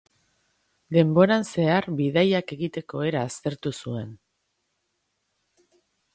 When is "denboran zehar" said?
0.95-1.87